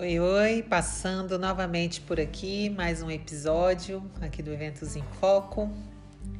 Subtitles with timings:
[0.00, 5.70] Oi, oi, passando novamente por aqui, mais um episódio aqui do Eventos em Foco.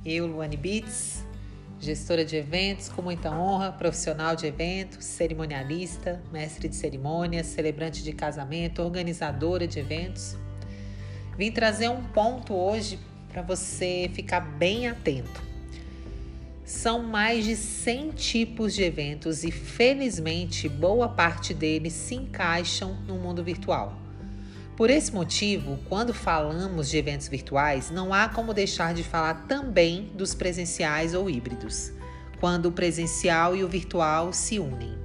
[0.02, 1.22] Eu, Luane Beats,
[1.78, 8.14] gestora de eventos, com muita honra, profissional de eventos, cerimonialista, mestre de cerimônias, celebrante de
[8.14, 10.38] casamento, organizadora de eventos.
[11.36, 12.98] Vim trazer um ponto hoje
[13.30, 15.49] para você ficar bem atento.
[16.70, 23.16] São mais de 100 tipos de eventos e, felizmente, boa parte deles se encaixam no
[23.16, 23.98] mundo virtual.
[24.76, 30.12] Por esse motivo, quando falamos de eventos virtuais, não há como deixar de falar também
[30.14, 31.92] dos presenciais ou híbridos,
[32.38, 34.96] quando o presencial e o virtual se unem.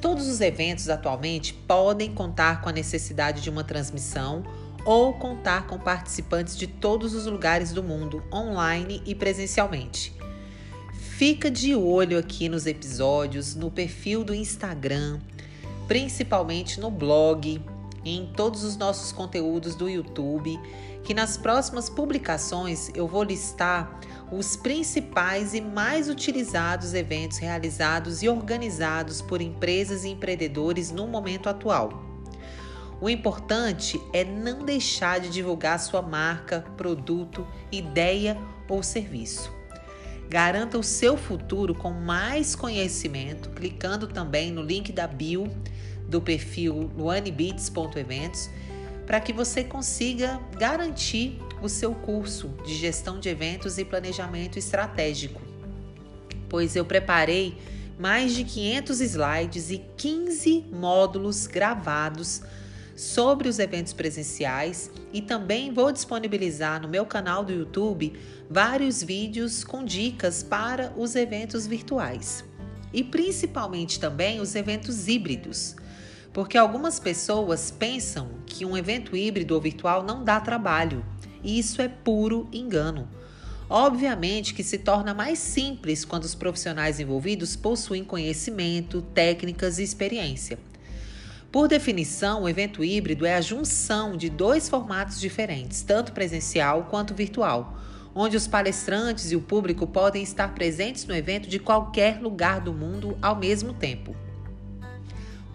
[0.00, 4.44] Todos os eventos atualmente podem contar com a necessidade de uma transmissão
[4.86, 10.14] ou contar com participantes de todos os lugares do mundo, online e presencialmente.
[10.92, 15.18] Fica de olho aqui nos episódios, no perfil do Instagram,
[15.88, 17.60] principalmente no blog,
[18.04, 20.56] em todos os nossos conteúdos do YouTube,
[21.02, 23.98] que nas próximas publicações eu vou listar
[24.30, 31.48] os principais e mais utilizados eventos realizados e organizados por empresas e empreendedores no momento
[31.48, 32.05] atual.
[33.00, 39.52] O importante é não deixar de divulgar sua marca, produto, ideia ou serviço.
[40.28, 45.48] Garanta o seu futuro com mais conhecimento, clicando também no link da bio
[46.08, 48.48] do perfil luanebeats.eventos
[49.06, 55.40] para que você consiga garantir o seu curso de gestão de eventos e planejamento estratégico.
[56.48, 57.56] Pois eu preparei
[57.98, 62.42] mais de 500 slides e 15 módulos gravados
[62.96, 68.18] sobre os eventos presenciais e também vou disponibilizar no meu canal do YouTube
[68.50, 72.42] vários vídeos com dicas para os eventos virtuais
[72.96, 75.76] e principalmente também os eventos híbridos.
[76.32, 81.04] Porque algumas pessoas pensam que um evento híbrido ou virtual não dá trabalho,
[81.42, 83.08] e isso é puro engano.
[83.68, 90.58] Obviamente que se torna mais simples quando os profissionais envolvidos possuem conhecimento, técnicas e experiência.
[91.56, 97.14] Por definição, o evento híbrido é a junção de dois formatos diferentes, tanto presencial quanto
[97.14, 97.78] virtual,
[98.14, 102.74] onde os palestrantes e o público podem estar presentes no evento de qualquer lugar do
[102.74, 104.14] mundo ao mesmo tempo.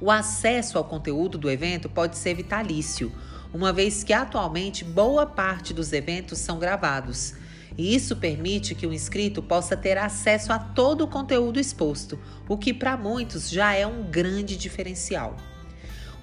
[0.02, 3.12] O acesso ao conteúdo do evento pode ser vitalício,
[3.54, 7.36] uma vez que atualmente boa parte dos eventos são gravados.
[7.78, 12.18] E isso permite que o inscrito possa ter acesso a todo o conteúdo exposto,
[12.50, 15.38] o que para muitos já é um grande diferencial.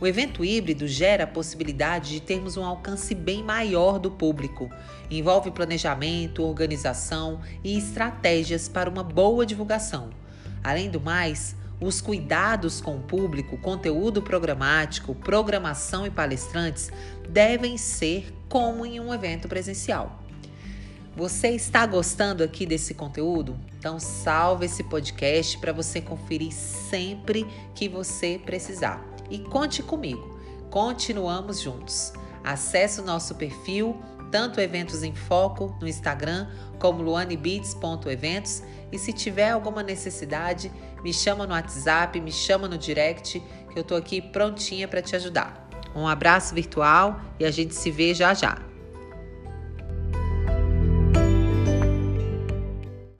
[0.00, 4.70] O evento híbrido gera a possibilidade de termos um alcance bem maior do público.
[5.10, 10.10] Envolve planejamento, organização e estratégias para uma boa divulgação.
[10.62, 16.90] Além do mais, os cuidados com o público, conteúdo programático, programação e palestrantes
[17.28, 20.22] devem ser como em um evento presencial.
[21.16, 23.58] Você está gostando aqui desse conteúdo?
[23.76, 27.44] Então salve esse podcast para você conferir sempre
[27.74, 30.38] que você precisar e conte comigo.
[30.70, 32.12] Continuamos juntos.
[32.44, 34.00] Acesse o nosso perfil,
[34.30, 38.62] tanto Eventos em Foco no Instagram como luanebeats.eventos
[38.92, 40.70] e se tiver alguma necessidade,
[41.02, 43.40] me chama no WhatsApp, me chama no direct,
[43.72, 45.68] que eu estou aqui prontinha para te ajudar.
[45.94, 48.67] Um abraço virtual e a gente se vê já já.